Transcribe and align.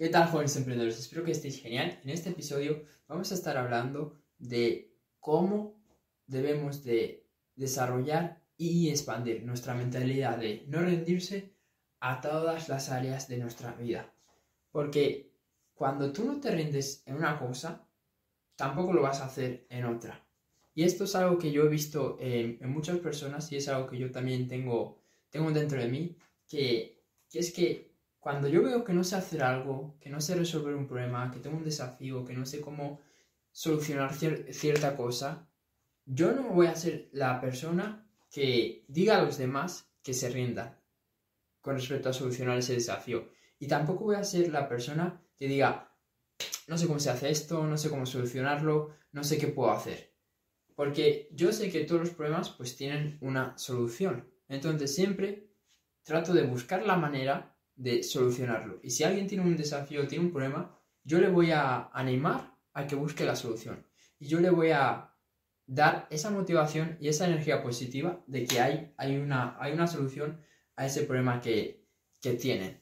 ¿Qué 0.00 0.08
tal, 0.08 0.28
jóvenes 0.28 0.56
emprendedores? 0.56 0.98
Espero 0.98 1.24
que 1.24 1.32
estéis 1.32 1.60
genial. 1.60 2.00
En 2.02 2.08
este 2.08 2.30
episodio 2.30 2.84
vamos 3.06 3.30
a 3.30 3.34
estar 3.34 3.58
hablando 3.58 4.18
de 4.38 4.96
cómo 5.18 5.78
debemos 6.26 6.82
de 6.82 7.28
desarrollar 7.54 8.42
y 8.56 8.88
expandir 8.88 9.44
nuestra 9.44 9.74
mentalidad 9.74 10.38
de 10.38 10.64
no 10.68 10.80
rendirse 10.80 11.52
a 12.00 12.22
todas 12.22 12.70
las 12.70 12.88
áreas 12.88 13.28
de 13.28 13.36
nuestra 13.36 13.74
vida. 13.74 14.10
Porque 14.70 15.34
cuando 15.74 16.10
tú 16.14 16.24
no 16.24 16.40
te 16.40 16.50
rindes 16.50 17.02
en 17.04 17.16
una 17.16 17.38
cosa, 17.38 17.86
tampoco 18.56 18.94
lo 18.94 19.02
vas 19.02 19.20
a 19.20 19.26
hacer 19.26 19.66
en 19.68 19.84
otra. 19.84 20.26
Y 20.74 20.84
esto 20.84 21.04
es 21.04 21.14
algo 21.14 21.36
que 21.36 21.52
yo 21.52 21.64
he 21.64 21.68
visto 21.68 22.16
en, 22.20 22.58
muchas 22.70 23.00
personas 23.00 23.52
y 23.52 23.56
es 23.56 23.68
algo 23.68 23.86
que 23.86 23.98
yo 23.98 24.10
también 24.10 24.48
tengo, 24.48 25.02
tengo 25.28 25.50
dentro 25.50 25.78
de 25.78 25.88
mí, 25.88 26.16
que, 26.48 27.04
que 27.28 27.38
es 27.38 27.52
que 27.52 27.89
cuando 28.20 28.48
yo 28.48 28.62
veo 28.62 28.84
que 28.84 28.92
no 28.92 29.02
sé 29.02 29.16
hacer 29.16 29.42
algo, 29.42 29.96
que 29.98 30.10
no 30.10 30.20
sé 30.20 30.34
resolver 30.34 30.74
un 30.74 30.86
problema, 30.86 31.30
que 31.30 31.40
tengo 31.40 31.56
un 31.56 31.64
desafío, 31.64 32.24
que 32.24 32.34
no 32.34 32.44
sé 32.44 32.60
cómo 32.60 33.00
solucionar 33.50 34.14
cierta 34.14 34.94
cosa, 34.94 35.48
yo 36.04 36.32
no 36.32 36.50
voy 36.50 36.66
a 36.66 36.76
ser 36.76 37.08
la 37.12 37.40
persona 37.40 38.06
que 38.30 38.84
diga 38.88 39.16
a 39.16 39.22
los 39.22 39.38
demás 39.38 39.90
que 40.02 40.12
se 40.12 40.28
rindan 40.28 40.78
con 41.60 41.76
respecto 41.76 42.10
a 42.10 42.12
solucionar 42.12 42.58
ese 42.58 42.74
desafío. 42.74 43.30
Y 43.58 43.66
tampoco 43.66 44.04
voy 44.04 44.16
a 44.16 44.24
ser 44.24 44.50
la 44.50 44.68
persona 44.68 45.22
que 45.36 45.46
diga, 45.46 45.94
no 46.68 46.76
sé 46.76 46.86
cómo 46.86 47.00
se 47.00 47.10
hace 47.10 47.30
esto, 47.30 47.66
no 47.66 47.76
sé 47.76 47.90
cómo 47.90 48.06
solucionarlo, 48.06 48.94
no 49.12 49.24
sé 49.24 49.38
qué 49.38 49.48
puedo 49.48 49.70
hacer. 49.70 50.14
Porque 50.74 51.28
yo 51.32 51.52
sé 51.52 51.70
que 51.70 51.84
todos 51.84 52.02
los 52.02 52.10
problemas 52.10 52.50
pues 52.50 52.76
tienen 52.76 53.18
una 53.20 53.56
solución. 53.58 54.30
Entonces 54.48 54.94
siempre 54.94 55.50
trato 56.02 56.32
de 56.32 56.44
buscar 56.44 56.86
la 56.86 56.96
manera 56.96 57.56
de 57.76 58.02
solucionarlo. 58.02 58.80
Y 58.82 58.90
si 58.90 59.04
alguien 59.04 59.26
tiene 59.26 59.44
un 59.44 59.56
desafío, 59.56 60.06
tiene 60.06 60.24
un 60.24 60.32
problema, 60.32 60.78
yo 61.04 61.18
le 61.18 61.28
voy 61.28 61.50
a 61.50 61.90
animar 61.92 62.56
a 62.72 62.86
que 62.86 62.96
busque 62.96 63.24
la 63.24 63.36
solución. 63.36 63.86
Y 64.18 64.26
yo 64.28 64.40
le 64.40 64.50
voy 64.50 64.70
a 64.70 65.14
dar 65.66 66.06
esa 66.10 66.30
motivación 66.30 66.96
y 67.00 67.08
esa 67.08 67.26
energía 67.26 67.62
positiva 67.62 68.22
de 68.26 68.44
que 68.44 68.60
hay, 68.60 68.92
hay, 68.96 69.16
una, 69.16 69.56
hay 69.60 69.72
una 69.72 69.86
solución 69.86 70.40
a 70.76 70.86
ese 70.86 71.04
problema 71.04 71.40
que, 71.40 71.86
que 72.20 72.34
tienen. 72.34 72.80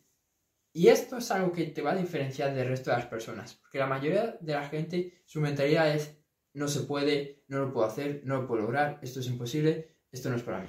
Y 0.73 0.89
esto 0.89 1.19
es 1.19 1.31
algo 1.31 1.53
que 1.53 1.67
te 1.67 1.83
va 1.83 1.93
a 1.93 1.97
diferenciar 1.97 2.55
del 2.55 2.69
resto 2.69 2.91
de 2.91 2.97
las 2.97 3.07
personas, 3.07 3.55
porque 3.55 3.79
la 3.79 3.87
mayoría 3.87 4.39
de 4.41 4.53
la 4.53 4.69
gente, 4.69 5.23
su 5.25 5.41
mentalidad 5.41 5.95
es, 5.95 6.17
no 6.55 6.69
se 6.69 6.81
puede, 6.81 7.45
no 7.49 7.59
lo 7.59 7.73
puedo 7.73 7.87
hacer, 7.87 8.23
no 8.25 8.43
lo 8.43 8.47
puedo 8.47 8.63
lograr, 8.63 8.99
esto 9.03 9.21
es 9.21 9.27
imposible, 9.27 9.97
esto 10.11 10.31
no 10.31 10.37
es 10.37 10.43
para 10.43 10.61
mí. 10.61 10.69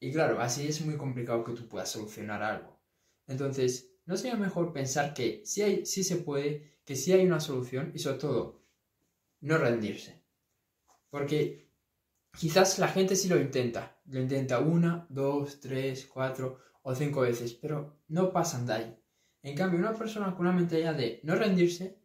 Y 0.00 0.12
claro, 0.12 0.40
así 0.40 0.66
es 0.66 0.84
muy 0.84 0.96
complicado 0.96 1.44
que 1.44 1.52
tú 1.52 1.68
puedas 1.68 1.90
solucionar 1.90 2.42
algo. 2.42 2.81
Entonces, 3.32 3.90
¿no 4.06 4.16
sería 4.16 4.36
mejor 4.36 4.72
pensar 4.72 5.14
que 5.14 5.42
sí, 5.44 5.62
hay, 5.62 5.86
sí 5.86 6.04
se 6.04 6.16
puede, 6.16 6.76
que 6.84 6.96
sí 6.96 7.12
hay 7.12 7.26
una 7.26 7.40
solución 7.40 7.92
y 7.94 7.98
sobre 7.98 8.18
todo, 8.18 8.62
no 9.40 9.58
rendirse? 9.58 10.22
Porque 11.10 11.68
quizás 12.38 12.78
la 12.78 12.88
gente 12.88 13.16
sí 13.16 13.28
lo 13.28 13.40
intenta, 13.40 13.98
lo 14.06 14.20
intenta 14.20 14.60
una, 14.60 15.06
dos, 15.08 15.60
tres, 15.60 16.06
cuatro 16.06 16.58
o 16.82 16.94
cinco 16.94 17.22
veces, 17.22 17.54
pero 17.54 18.02
no 18.08 18.32
pasan 18.32 18.66
de 18.66 18.72
ahí. 18.72 18.98
En 19.42 19.56
cambio, 19.56 19.78
una 19.78 19.94
persona 19.94 20.34
con 20.36 20.46
una 20.46 20.56
mentalidad 20.56 20.94
de 20.94 21.20
no 21.24 21.34
rendirse, 21.34 21.98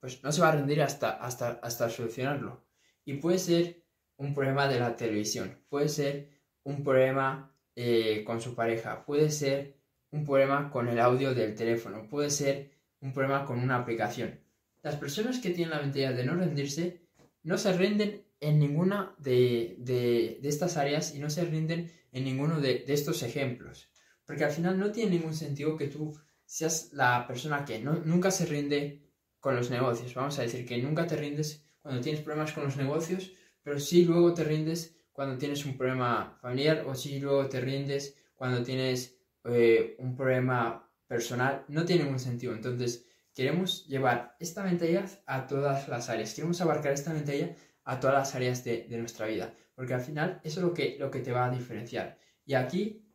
pues 0.00 0.22
no 0.22 0.32
se 0.32 0.40
va 0.40 0.48
a 0.48 0.56
rendir 0.56 0.82
hasta, 0.82 1.10
hasta, 1.10 1.60
hasta 1.62 1.90
solucionarlo. 1.90 2.66
Y 3.04 3.14
puede 3.14 3.38
ser 3.38 3.84
un 4.16 4.34
problema 4.34 4.68
de 4.68 4.80
la 4.80 4.96
televisión, 4.96 5.64
puede 5.68 5.88
ser 5.88 6.30
un 6.64 6.82
problema 6.82 7.54
eh, 7.74 8.24
con 8.24 8.40
su 8.40 8.54
pareja, 8.54 9.04
puede 9.04 9.30
ser 9.30 9.76
un 10.10 10.24
problema 10.24 10.70
con 10.70 10.88
el 10.88 10.98
audio 10.98 11.34
del 11.34 11.54
teléfono, 11.54 12.08
puede 12.08 12.30
ser 12.30 12.70
un 13.00 13.12
problema 13.12 13.44
con 13.44 13.58
una 13.58 13.76
aplicación. 13.76 14.40
Las 14.82 14.96
personas 14.96 15.38
que 15.38 15.50
tienen 15.50 15.70
la 15.70 15.80
mentalidad 15.80 16.14
de 16.14 16.24
no 16.24 16.34
rendirse 16.34 17.00
no 17.42 17.58
se 17.58 17.72
rinden 17.72 18.24
en 18.40 18.58
ninguna 18.58 19.14
de, 19.18 20.40
estas 20.42 20.76
áreas 20.76 21.14
y 21.14 21.18
no 21.18 21.30
se 21.30 21.44
rinden 21.44 21.90
en 22.12 22.24
ninguno 22.24 22.60
de, 22.60 22.84
estos 22.88 23.22
ejemplos. 23.22 23.88
Porque 24.24 24.44
al 24.44 24.50
final 24.50 24.78
no 24.78 24.92
tiene 24.92 25.12
ningún 25.12 25.34
sentido 25.34 25.76
que 25.76 25.88
tú 25.88 26.18
seas 26.44 26.90
la 26.92 27.26
persona 27.26 27.64
que 27.64 27.78
nunca 27.80 28.30
se 28.30 28.46
rinde 28.46 29.02
con 29.40 29.56
los 29.56 29.70
negocios. 29.70 30.14
Vamos 30.14 30.38
a 30.38 30.42
decir 30.42 30.66
que 30.66 30.78
nunca 30.78 31.06
te 31.06 31.16
rindes 31.16 31.64
cuando 31.80 32.00
tienes 32.00 32.22
problemas 32.22 32.52
con 32.52 32.64
los 32.64 32.76
negocios, 32.76 33.32
pero 33.62 33.78
sí 33.78 34.04
luego 34.04 34.34
te 34.34 34.44
rindes 34.44 34.96
cuando 35.12 35.38
tienes 35.38 35.64
un 35.64 35.76
problema 35.76 36.36
familiar 36.42 36.84
o 36.86 36.94
sí 36.94 37.18
luego 37.20 37.48
te 37.48 37.60
rindes 37.60 38.16
cuando 38.34 38.62
tienes 38.62 39.15
eh, 39.48 39.96
un 39.98 40.16
problema 40.16 40.90
personal, 41.06 41.64
no 41.68 41.84
tiene 41.84 42.04
ningún 42.04 42.18
sentido. 42.18 42.52
Entonces, 42.52 43.06
queremos 43.34 43.86
llevar 43.86 44.36
esta 44.40 44.64
mentalidad 44.64 45.10
a 45.26 45.46
todas 45.46 45.88
las 45.88 46.08
áreas, 46.08 46.34
queremos 46.34 46.60
abarcar 46.60 46.92
esta 46.92 47.12
mentalidad 47.12 47.54
a 47.84 48.00
todas 48.00 48.16
las 48.16 48.34
áreas 48.34 48.64
de, 48.64 48.86
nuestra 48.98 49.26
vida, 49.26 49.54
porque 49.74 49.94
al 49.94 50.00
final 50.00 50.40
eso 50.42 50.60
es 50.60 50.66
lo 50.66 50.74
que, 50.74 50.96
lo 50.98 51.10
que 51.10 51.20
te 51.20 51.32
va 51.32 51.46
a 51.46 51.50
diferenciar. 51.50 52.18
Y 52.44 52.54
aquí 52.54 53.06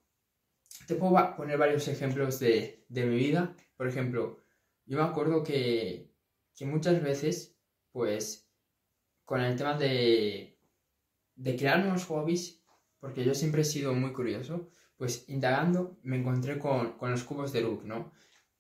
te 0.88 0.96
puedo 0.96 1.36
poner 1.36 1.58
varios 1.58 1.88
ejemplos 1.88 2.40
de, 2.40 2.86
mi 2.90 3.16
vida. 3.16 3.56
Por 3.76 3.88
ejemplo, 3.88 4.38
yo 4.86 4.98
me 4.98 5.04
acuerdo 5.04 5.44
que, 5.44 6.14
que 6.56 6.66
muchas 6.66 7.02
veces, 7.02 7.58
pues, 7.92 8.50
con 9.26 9.42
el 9.42 9.56
tema 9.56 9.78
de, 9.78 10.60
de 11.36 11.56
crear 11.56 11.80
nuevos 11.80 12.06
hobbies, 12.06 12.64
porque 13.00 13.26
yo 13.26 13.34
siempre 13.34 13.62
he 13.62 13.66
sido 13.66 13.94
muy 13.94 14.14
curioso, 14.14 14.70
pues 15.02 15.28
indagando 15.30 15.98
me 16.04 16.18
encontré 16.18 16.60
con, 16.60 16.96
los 17.02 17.24
cubos 17.24 17.52
de 17.52 17.62
Rubik, 17.62 17.86
¿no? 17.86 18.12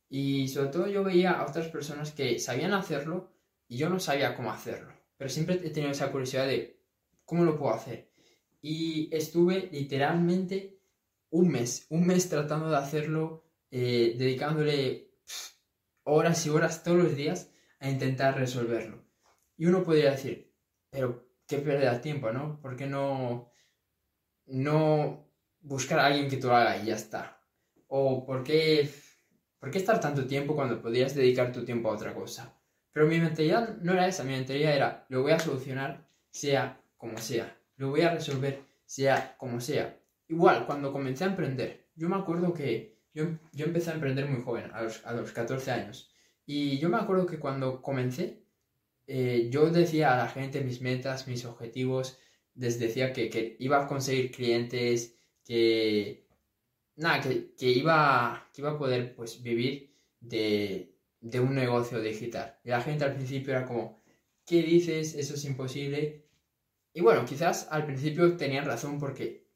Y 0.09 0.47
sobre 0.47 0.69
todo 0.69 0.87
yo 0.87 1.03
veía 1.03 1.33
a 1.33 1.45
otras 1.45 1.67
personas 1.67 2.13
que 2.13 2.39
sabían 2.39 2.73
hacerlo 2.73 3.31
y 3.67 3.77
yo 3.77 3.89
no 3.89 3.99
sabía 3.99 4.35
cómo 4.35 4.51
hacerlo. 4.51 4.91
Pero 5.17 5.29
siempre 5.29 5.61
he 5.63 5.69
tenido 5.69 5.91
esa 5.91 6.11
curiosidad 6.11 6.47
de 6.47 6.81
cómo 7.25 7.43
lo 7.43 7.59
puedo 7.59 7.75
hacer. 7.75 8.09
Y 8.59 9.07
estuve 9.15 9.69
literalmente 9.71 10.79
un 11.29 11.49
mes, 11.49 11.85
un 11.91 12.07
mes 12.07 12.27
tratando 12.27 12.71
de 12.71 12.77
hacerlo, 12.77 13.45
eh, 13.69 14.15
dedicándole 14.17 15.11
horas 16.05 16.43
y 16.47 16.49
horas 16.49 16.83
todos 16.83 16.97
los 16.97 17.15
días 17.15 17.51
a 17.79 17.87
intentar 17.87 18.35
resolverlo. 18.35 19.05
Y 19.57 19.67
uno 19.67 19.83
podría 19.83 20.09
decir, 20.09 20.51
pero 20.89 21.23
qué 21.45 21.59
pérdida 21.59 21.93
de 21.93 21.99
tiempo, 21.99 22.31
¿no? 22.31 22.59
¿Por 22.59 22.75
qué 22.75 22.87
no, 22.87 23.51
no 24.47 25.30
buscar 25.61 25.99
a 25.99 26.07
alguien 26.07 26.29
que 26.29 26.37
lo 26.37 26.55
haga 26.55 26.77
y 26.77 26.87
ya 26.87 26.95
está. 26.95 27.41
O 27.87 28.25
por 28.25 28.43
qué, 28.43 28.89
por 29.59 29.71
qué 29.71 29.77
estar 29.77 29.99
tanto 29.99 30.25
tiempo 30.25 30.55
cuando 30.55 30.81
podrías 30.81 31.15
dedicar 31.15 31.51
tu 31.51 31.63
tiempo 31.63 31.89
a 31.89 31.93
otra 31.93 32.13
cosa. 32.13 32.53
Pero 32.93 33.07
mi 33.07 33.19
mentalidad 33.19 33.77
no 33.77 33.93
era 33.93 34.07
esa, 34.07 34.23
mi 34.23 34.33
mentalidad 34.33 34.75
era, 34.75 35.05
lo 35.09 35.21
voy 35.21 35.31
a 35.31 35.39
solucionar 35.39 36.05
sea 36.29 36.81
como 36.97 37.17
sea, 37.17 37.57
lo 37.77 37.89
voy 37.89 38.01
a 38.01 38.13
resolver 38.13 38.63
sea 38.85 39.35
como 39.37 39.61
sea. 39.61 39.97
Igual, 40.27 40.65
cuando 40.65 40.91
comencé 40.91 41.23
a 41.23 41.27
emprender, 41.27 41.87
yo 41.95 42.09
me 42.09 42.17
acuerdo 42.17 42.53
que 42.53 42.99
yo, 43.13 43.25
yo 43.53 43.65
empecé 43.65 43.91
a 43.91 43.95
emprender 43.95 44.27
muy 44.27 44.41
joven, 44.41 44.71
a 44.73 44.83
los, 44.83 45.05
a 45.05 45.13
los 45.13 45.31
14 45.31 45.71
años. 45.71 46.13
Y 46.45 46.79
yo 46.79 46.89
me 46.89 46.97
acuerdo 46.97 47.25
que 47.25 47.39
cuando 47.39 47.81
comencé, 47.81 48.43
eh, 49.07 49.49
yo 49.51 49.69
decía 49.69 50.13
a 50.13 50.17
la 50.17 50.29
gente 50.29 50.61
mis 50.61 50.81
metas, 50.81 51.27
mis 51.27 51.45
objetivos, 51.45 52.17
les 52.55 52.79
decía 52.79 53.13
que, 53.13 53.29
que 53.29 53.55
iba 53.59 53.81
a 53.81 53.87
conseguir 53.87 54.31
clientes, 54.31 55.17
que, 55.43 56.27
nada, 56.95 57.21
que, 57.21 57.51
iba, 57.59 58.49
que 58.53 58.61
iba 58.61 58.71
a 58.71 58.77
poder 58.77 59.15
pues, 59.15 59.41
vivir 59.41 59.95
de, 60.19 60.95
un 61.21 61.55
negocio 61.55 62.01
digital. 62.01 62.59
Y 62.63 62.69
la 62.69 62.81
gente 62.81 63.03
al 63.03 63.15
principio 63.15 63.53
era 63.53 63.65
como, 63.65 64.01
¿qué 64.45 64.61
dices? 64.63 65.15
Eso 65.15 65.35
es 65.35 65.45
imposible. 65.45 66.25
Y 66.93 67.01
bueno, 67.01 67.25
quizás 67.25 67.67
al 67.71 67.85
principio 67.85 68.35
tenían 68.37 68.65
razón 68.65 68.99
porque 68.99 69.47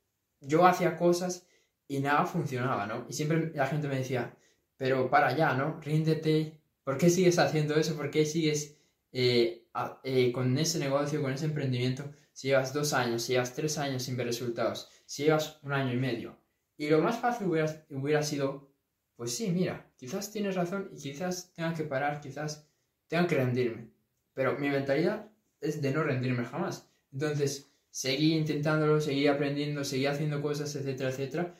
yo 0.41 0.65
hacía 0.65 0.97
cosas 0.97 1.47
y 1.87 1.99
nada 1.99 2.25
funcionaba, 2.25 2.87
¿no? 2.87 3.05
Y 3.09 3.13
siempre 3.13 3.51
la 3.53 3.67
gente 3.67 3.87
me 3.87 3.97
decía, 3.97 4.35
pero 4.77 5.09
para 5.09 5.27
allá, 5.27 5.53
¿no? 5.53 5.79
Ríndete, 5.81 6.59
¿por 6.83 6.97
qué 6.97 7.09
sigues 7.09 7.39
haciendo 7.39 7.75
eso? 7.75 7.95
¿Por 7.95 8.09
qué 8.09 8.25
sigues 8.25 8.74
eh, 9.17 9.65
eh, 10.03 10.31
con 10.33 10.57
ese 10.57 10.77
negocio, 10.77 11.21
con 11.21 11.31
ese 11.31 11.45
emprendimiento, 11.45 12.11
si 12.33 12.49
llevas 12.49 12.73
dos 12.73 12.91
años, 12.91 13.21
si 13.21 13.31
llevas 13.31 13.53
tres 13.55 13.77
años 13.77 14.03
sin 14.03 14.17
ver 14.17 14.27
resultados? 14.27 14.89
si 15.05 15.23
llevas 15.23 15.59
un 15.63 15.71
año 15.71 15.93
y 15.93 15.97
medio. 15.97 16.37
Y 16.77 16.89
lo 16.89 16.99
más 16.99 17.17
fácil 17.19 17.47
hubiera, 17.47 18.23
sido, 18.23 18.73
pues 19.15 19.33
sí, 19.33 19.51
mira, 19.51 19.89
quizás 19.95 20.31
tienes 20.31 20.55
razón 20.55 20.89
y 20.91 20.97
quizás 20.97 21.53
tenga 21.53 21.73
que 21.73 21.83
parar, 21.83 22.19
quizás 22.19 22.67
tenga 23.07 23.25
que 23.27 23.35
rendirme. 23.35 23.91
Pero 24.33 24.57
mi 24.59 24.69
mentalidad 24.69 25.31
es 25.61 25.81
de 25.81 25.91
no 25.91 26.03
rendirme 26.03 26.43
jamás. 26.43 26.91
Entonces, 27.13 27.71
seguí 27.89 28.33
intentándolo, 28.35 28.99
seguí 28.99 29.27
aprendiendo, 29.27 29.85
seguí 29.85 30.07
haciendo 30.07 30.41
cosas, 30.41 30.75
etcétera, 30.75 31.11
etcétera, 31.11 31.55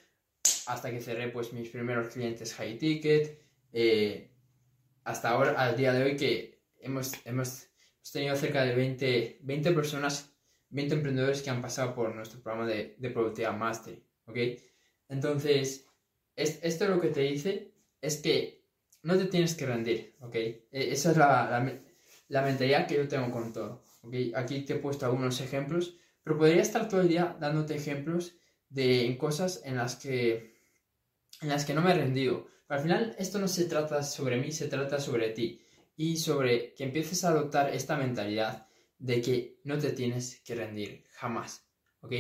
hasta 0.66 0.92
que 0.92 1.00
cerré 1.00 1.30
pues 1.30 1.54
mis 1.54 1.70
primeros 1.70 2.10
clientes 2.10 2.54
high 2.56 2.78
ticket, 2.78 3.42
eh, 3.72 4.32
hasta 5.06 5.30
ahora, 5.30 5.52
al 5.52 5.78
día 5.78 5.94
de 5.94 6.04
hoy 6.04 6.18
que 6.18 6.55
hemos, 6.86 7.14
hemos, 7.26 7.68
tenido 8.12 8.36
cerca 8.36 8.64
de 8.64 8.76
20, 8.76 9.40
20 9.42 9.72
personas 9.72 10.32
20 10.70 10.96
emprendedores 10.96 11.42
que 11.42 11.50
han 11.50 11.62
pasado 11.62 11.96
por 11.96 12.14
nuestro 12.14 12.42
programa 12.42 12.68
de, 12.68 12.96
de 12.98 13.10
Productividad 13.10 13.58
Mastery, 13.58 14.04
¿ok? 14.26 14.38
Entonces, 15.10 15.88
esto 16.36 16.88
lo 16.88 17.00
que 17.00 17.10
te 17.10 17.22
dice 17.22 17.74
es 18.02 18.18
que 18.18 18.66
no 19.04 19.18
te 19.18 19.26
tienes 19.26 19.56
que 19.56 19.66
rendir, 19.66 20.16
¿ok? 20.20 20.36
E, 20.36 20.66
esa 20.72 21.12
es 21.12 21.18
la, 21.18 21.50
la, 22.28 22.42
mentalidad 22.42 22.88
que 22.88 22.96
yo 22.96 23.08
tengo 23.08 23.32
con 23.32 23.54
todo, 23.54 23.84
¿ok? 24.02 24.14
Aquí 24.36 24.62
te 24.62 24.74
he 24.74 24.78
puesto 24.78 25.06
algunos 25.06 25.40
ejemplos, 25.42 25.98
pero 26.24 26.38
podría 26.38 26.62
estar 26.62 26.88
todo 26.88 27.02
el 27.02 27.08
día 27.08 27.38
dándote 27.40 27.76
ejemplos 27.76 28.36
de 28.70 29.16
cosas 29.20 29.62
en 29.64 29.78
las 29.78 29.96
que, 29.96 30.56
en 31.42 31.50
las 31.50 31.66
que 31.66 31.74
no 31.74 31.82
me 31.82 31.92
he 31.92 31.96
rendido. 31.96 32.48
Pero 32.68 32.80
al 32.80 32.84
final 32.84 33.16
esto 33.18 33.40
no 33.40 33.48
se 33.48 33.66
trata 33.66 34.04
sobre 34.04 34.38
mí, 34.38 34.52
se 34.52 34.68
trata 34.68 35.00
sobre 35.00 35.30
ti 35.30 35.65
y 35.96 36.18
sobre 36.18 36.74
que 36.74 36.84
empieces 36.84 37.24
a 37.24 37.30
adoptar 37.30 37.74
esta 37.74 37.96
mentalidad 37.98 38.68
de 38.98 39.22
que 39.22 39.60
no 39.64 39.78
te 39.78 39.92
tienes 39.92 40.42
que 40.42 40.56
rendir 40.56 41.04
jamás, 41.14 41.68
¿ok? 42.02 42.14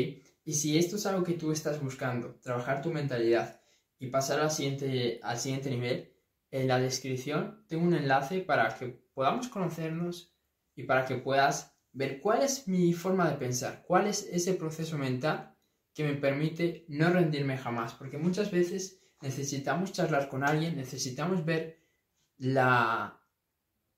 Y 0.44 0.54
si 0.54 0.77
esto 0.77 0.95
es 0.95 1.06
algo 1.06 1.24
que 1.24 1.33
tú 1.33 1.51
estás 1.51 1.81
buscando, 1.81 2.36
trabajar 2.42 2.81
tu 2.81 2.92
mentalidad 2.92 3.62
y 3.98 4.07
pasar 4.07 4.39
al 4.39 4.51
siguiente, 4.51 5.19
al 5.24 5.38
siguiente 5.38 5.69
nivel, 5.69 6.13
en 6.51 6.68
la 6.68 6.80
descripción 6.80 7.66
tengo 7.68 7.83
un 7.83 7.95
enlace 7.95 8.42
para 8.42 8.77
que 8.77 8.88
podamos 9.13 9.48
conocernos 9.48 10.33
y 10.75 10.83
para 10.83 11.06
que 11.06 11.16
puedas 11.16 11.75
ver 11.92 12.19
cuál 12.19 12.44
es 12.44 12.68
mi 12.68 12.94
forma 12.94 13.30
de 13.30 13.38
pensar, 13.38 13.83
cuál 13.88 14.07
es 14.07 14.27
ese 14.31 14.54
proceso 14.54 14.98
mental 14.98 15.56
que 15.94 16.04
me 16.04 16.16
permite 16.16 16.86
no 16.89 17.10
rendirme 17.10 17.57
jamás, 17.57 17.94
porque 17.94 18.18
muchas 18.18 18.51
veces 18.51 19.01
necesitamos 19.22 19.94
charlar 19.94 20.27
con 20.27 20.44
alguien, 20.44 20.75
necesitamos 20.75 21.45
ver 21.45 21.80
la, 22.38 23.25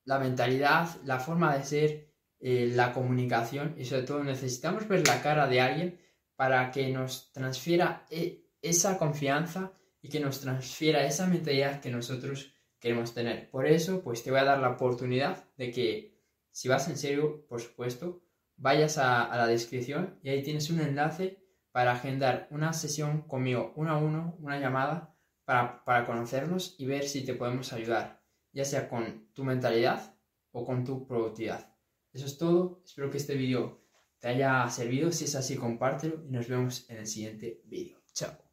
la 0.07 0.19
mentalidad, 0.19 0.87
la 1.03 1.19
forma 1.19 1.55
de 1.55 1.63
ser, 1.65 2.07
eh, 2.39 2.71
la 2.73 2.93
comunicación 2.93 3.75
y 3.77 3.83
sobre 3.83 4.03
todo 4.03 4.23
necesitamos 4.23 4.87
ver 4.87 5.05
la 5.05 5.21
cara 5.21 5.47
de 5.47 5.59
alguien 5.59 5.99
para 6.37 6.71
que 6.71 6.87
nos 6.89 7.33
transfiera 7.33 8.05
e, 8.09 8.45
esa 8.61 8.97
confianza 8.97 9.73
y 10.01 10.07
que 10.07 10.21
nos 10.21 10.39
transfiera 10.39 11.05
esa 11.05 11.27
mentalidad 11.27 11.81
que 11.81 11.91
nosotros 11.91 12.53
queremos 12.79 13.13
tener. 13.13 13.49
Por 13.49 13.67
eso, 13.67 14.01
pues 14.01 14.23
te 14.23 14.31
voy 14.31 14.39
a 14.39 14.45
dar 14.45 14.59
la 14.59 14.69
oportunidad 14.69 15.43
de 15.57 15.71
que, 15.71 16.23
si 16.51 16.69
vas 16.69 16.87
en 16.87 16.97
serio, 16.97 17.45
por 17.49 17.59
supuesto, 17.59 18.23
vayas 18.55 18.97
a, 18.97 19.35
la 19.35 19.45
descripción 19.45 20.19
y 20.23 20.29
ahí 20.29 20.41
tienes 20.41 20.69
un 20.69 20.79
enlace 20.79 21.43
para 21.73 21.91
agendar 21.91 22.47
una 22.49 22.71
sesión 22.71 23.23
conmigo 23.23 23.73
uno 23.75 23.91
a 23.91 23.97
uno, 23.97 24.37
una 24.39 24.57
llamada, 24.57 25.13
para, 25.43 25.83
para 25.83 26.05
conocernos 26.05 26.75
y 26.77 26.85
ver 26.85 27.07
si 27.07 27.25
te 27.25 27.33
podemos 27.33 27.73
ayudar, 27.73 28.21
ya 28.57 28.65
sea 28.65 28.89
con 28.89 29.29
tu 29.35 29.43
mentalidad 29.43 30.17
o 30.51 30.65
con 30.65 30.83
tu 30.83 31.05
productividad. 31.05 31.75
Eso 32.11 32.25
es 32.25 32.39
todo, 32.39 32.81
espero 32.83 33.11
que 33.11 33.17
este 33.17 33.35
vídeo 33.35 33.83
te 34.17 34.29
haya 34.29 34.67
servido. 34.69 35.11
Si 35.11 35.25
es 35.25 35.35
así, 35.35 35.55
compártelo 35.55 36.25
y 36.25 36.31
nos 36.31 36.47
vemos 36.47 36.89
en 36.89 36.97
el 36.97 37.05
siguiente 37.05 37.61
vídeo. 37.65 37.99
Chao. 38.13 38.46